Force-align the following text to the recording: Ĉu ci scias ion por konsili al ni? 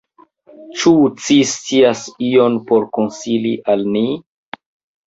Ĉu 0.79 0.93
ci 1.25 1.37
scias 1.51 2.03
ion 2.31 2.59
por 2.73 2.89
konsili 2.99 3.57
al 3.77 3.89
ni? 3.97 4.05